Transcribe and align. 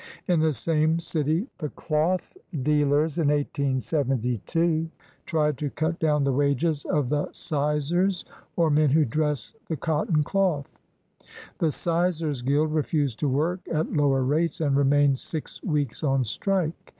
In 0.27 0.39
the 0.39 0.51
same 0.51 0.97
city, 0.99 1.45
the 1.59 1.69
clothdealers 1.69 3.19
in 3.19 3.27
1872 3.27 4.89
tried 5.27 5.59
to 5.59 5.69
cut 5.69 5.99
down 5.99 6.23
the 6.23 6.33
wages 6.33 6.85
of 6.85 7.09
the 7.09 7.27
sizers 7.33 8.25
or 8.55 8.71
men 8.71 8.89
who 8.89 9.05
dress 9.05 9.53
the 9.67 9.77
cotton 9.77 10.23
cloth. 10.23 10.71
The 11.59 11.69
sizers' 11.69 12.41
guild 12.43 12.73
refused 12.73 13.19
to 13.19 13.29
work 13.29 13.59
at 13.71 13.93
lower 13.93 14.23
rates 14.23 14.59
and 14.59 14.75
remained 14.75 15.19
six 15.19 15.61
weeks 15.61 16.03
on 16.03 16.23
strike. 16.23 16.73